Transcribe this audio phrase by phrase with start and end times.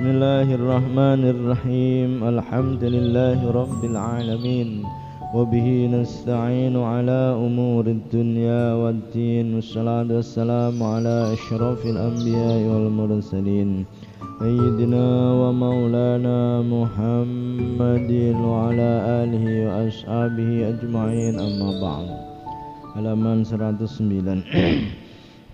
[0.00, 2.24] بسم الله الرحمن الرحيم.
[2.24, 4.88] الحمد لله رب العالمين.
[5.36, 9.54] وبه نستعين على أمور الدنيا والدين.
[9.54, 13.84] والصلاة والسلام على أشرف الأنبياء والمرسلين.
[14.40, 18.10] سيدنا ومولانا محمد
[18.40, 21.34] وعلى آله وأصحابه أجمعين.
[21.36, 22.08] أما بعد.
[22.96, 24.40] halaman 109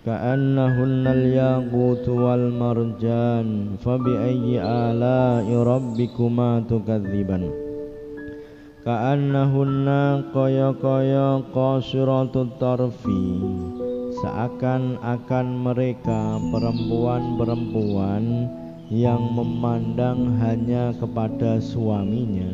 [0.06, 3.48] كأنهن الياقوت والمرجان
[3.86, 7.44] فبأي آلاء ربكما تكذبان
[8.82, 9.88] كأنهن
[10.34, 13.26] kaya-kaya qasiratut tarfi
[14.26, 18.50] seakan-akan mereka perempuan-perempuan
[18.90, 22.50] yang memandang hanya kepada suaminya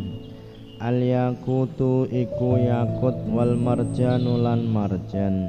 [0.84, 5.48] al yakutu iku yakut wal marjanu lan marjan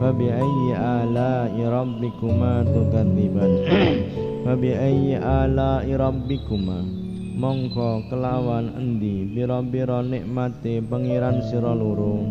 [0.00, 3.52] Fabi'ayyi ala'i rabbikuma tukadziban.
[4.48, 6.80] Fabi'ayyi ala'i rabbikuma.
[7.36, 9.28] Mongko kelawan endi?
[9.28, 12.24] Bira-bira nikmati pengiran sira loro.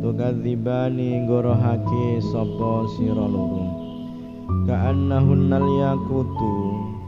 [0.00, 3.68] Tukadzibani ngorohake sapa sira loro.
[4.64, 6.56] Ka'annahunnal yakutu.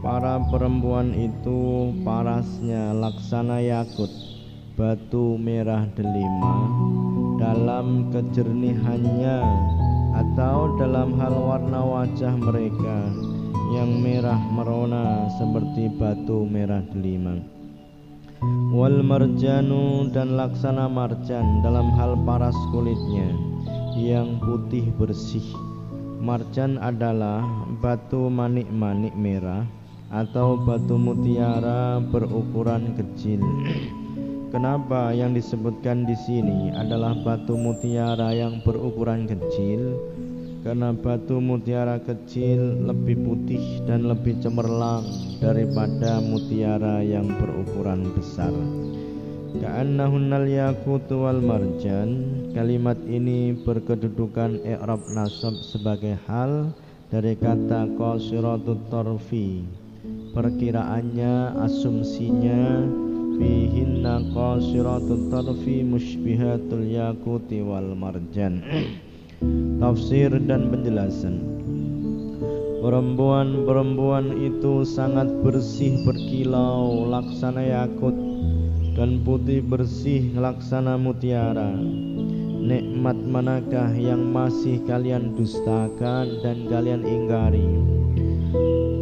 [0.05, 4.13] Para perempuan itu parasnya laksana yakut.
[4.77, 6.69] Batu merah delima.
[7.41, 9.37] Dalam kejernihannya
[10.23, 13.11] atau dalam hal warna wajah mereka
[13.75, 17.43] yang merah merona seperti batu merah delima.
[18.71, 23.35] Wal marjanu dan laksana marjan dalam hal paras kulitnya
[23.99, 25.43] yang putih bersih.
[26.23, 27.43] Marjan adalah
[27.83, 29.67] batu manik-manik merah
[30.07, 33.43] atau batu mutiara berukuran kecil
[34.53, 39.97] Kenapa yang disebutkan di sini adalah batu mutiara yang berukuran kecil?
[40.61, 45.09] Karena batu mutiara kecil lebih putih dan lebih cemerlang
[45.41, 48.53] daripada mutiara yang berukuran besar.
[49.57, 56.69] Ka'annahunnal yakutu wal marjan Kalimat ini berkedudukan i'rab nasab sebagai hal
[57.09, 59.65] dari kata qasiratut tarfi
[60.37, 62.85] Perkiraannya, asumsinya
[63.37, 68.61] fihinna qasiratut tarfi mushbihatul yakuti wal marjan
[69.83, 71.43] tafsir dan penjelasan.
[72.83, 78.15] Perempuan-perempuan itu sangat bersih berkilau laksana yakut
[78.95, 81.79] dan putih bersih laksana mutiara.
[82.63, 87.67] Nikmat manakah yang masih kalian dustakan dan kalian ingkari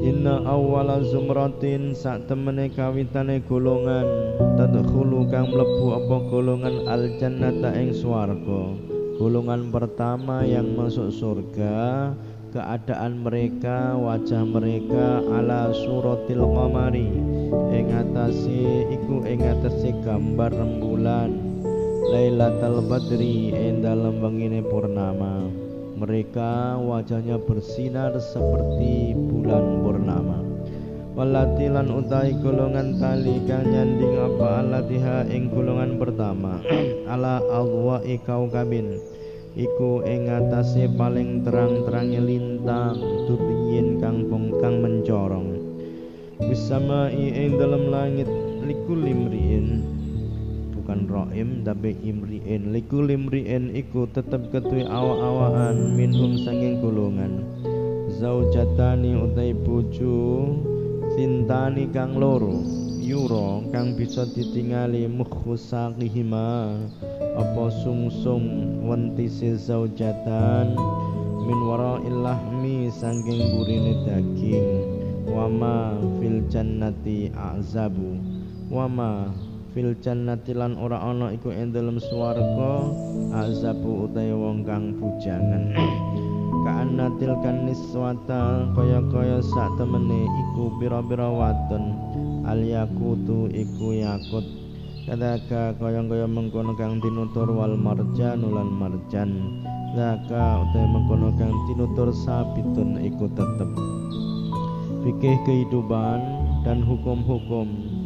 [0.02, 4.08] Inna awwala zumratin sak temene kawitane golongan.
[4.56, 8.80] Tadkhulu kang mlebu apa golongan al jannata ing swarga.
[9.20, 12.12] Golongan pertama yang masuk surga
[12.56, 17.12] keadaan mereka wajah mereka ala suratil qamari.
[17.76, 21.36] Ing atase iku ing atase gambar rembulan.
[22.12, 25.61] Lailatul Badri ing dalem wengine purnama
[26.02, 30.42] mereka wajahnya bersinar seperti bulan purnama.
[31.14, 36.58] Walatilan utai golongan tali kang nyanding apa alatiha ing golongan pertama.
[37.14, 38.98] Ala alwa ikau kabin
[39.54, 42.98] iku ing atase paling terang-terange lintang
[43.30, 45.54] duryin kang bongkang mencorong.
[46.42, 48.26] Bisama ing dalam langit
[48.66, 49.91] likul limriin
[50.92, 52.76] bukan roim tapi imriin.
[52.76, 57.48] Liku limriin iku tetep ketui awa-awaan minhum sanging golongan.
[58.20, 60.52] Zaujatani utai bojo
[61.16, 62.60] sintani kang loro.
[63.00, 66.76] Yuro kang bisa ditingali mukhusaqihima
[67.40, 70.76] apa sungsung wentise zaujatan?
[71.48, 74.68] Min wara illahmi sangking burine daging.
[75.24, 78.20] Wama fil jannati azabu.
[78.68, 79.32] Wama
[79.72, 82.92] fil jannati lan ora ana iku ing dalem swarga
[83.32, 85.72] azabu utawa wong kang bujangan.
[86.62, 91.98] Kaanatil kan niswata kaya-kaya sak temene iku pira-pira wadon.
[92.46, 94.46] Al yakutu iku yakut.
[95.08, 99.32] Kadaka kaya-kaya mengkono kang tinutur wal marjan lan marjan.
[99.98, 103.72] Laka utai mengkono kang tinutur sabitun iku tetep.
[105.02, 106.20] Fikih kehidupan
[106.62, 108.01] dan hukum-hukum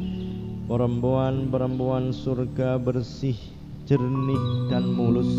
[0.65, 3.37] Perempuan-perempuan surga bersih,
[3.85, 5.29] jernih dan mulus.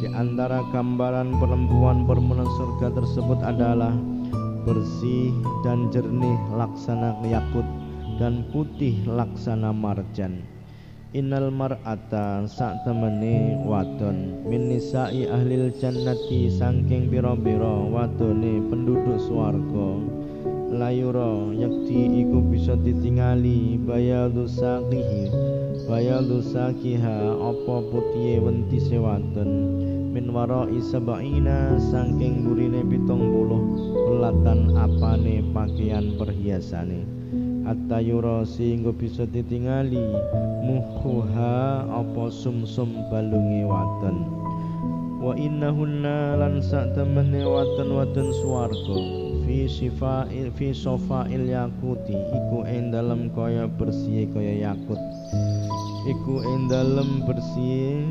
[0.00, 3.92] Di antara gambaran perempuan-perempuan surga tersebut adalah
[4.64, 7.68] Bersih dan jernih laksana yakut
[8.16, 10.40] Dan putih laksana marjan.
[11.12, 20.23] Innal mar'ata sak temene wadon min nisa'i ahlil jannati saking pira-pira wadone penduduk swarga
[20.74, 23.78] layura yakti iku bisa ditingali.
[23.78, 25.30] Bayadu saqihi
[25.86, 29.50] bayadu saqiha apa putihe wenti sewaten.
[30.14, 33.62] Min warai sab'ina saking gurine pitung puluh
[34.06, 37.02] pelatan apane pakaian perhiasane.
[37.64, 40.04] Hatta yura sehingga bisa ditingali.
[40.64, 44.16] Muhuha apa sumsum balunge waten.
[45.24, 52.16] Wa innahunna lan sak temene waten waten swarga fi sifa'il fi sofa'il yakuti.
[52.16, 54.98] Iku ing dalem kaya bersih kaya yakut.
[56.08, 58.08] Iku ing dalem bersih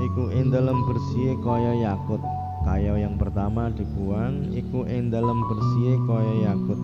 [0.00, 2.20] iku ing dalem bersih kaya yakut.
[2.62, 6.80] Kaya yang pertama dibuang iku ing dalem bersih kaya yakut.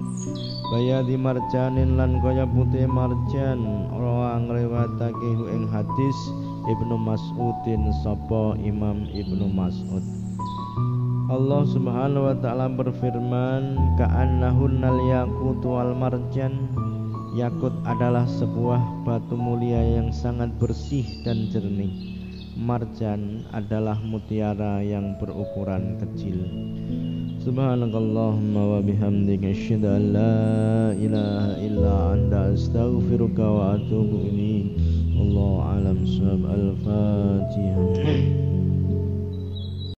[0.68, 3.88] Kaya di marjanin lan kaya putih marjan.
[3.96, 6.18] Ora ngrewatake ing hadis
[6.68, 10.27] Ibnu Mas'udin sapa Imam Ibnu Mas'ud
[11.28, 16.72] Allah Subhanahu wa taala berfirman ka'annahunnal yakut wal marjan
[17.36, 22.18] Yakut adalah sebuah batu mulia yang sangat bersih dan jernih
[22.58, 26.42] marjan adalah mutiara yang berukuran kecil.
[27.38, 30.34] Subhanakallahumma wa bihamdika asyhadu an la
[30.98, 34.74] ilaha illa anta astaghfiruka wa atubu ilaik.
[35.14, 38.47] Allah alam sab al-Fatihah.